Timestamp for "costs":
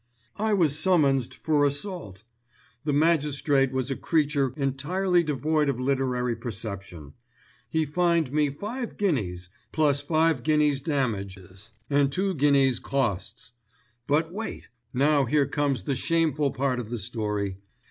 12.79-13.51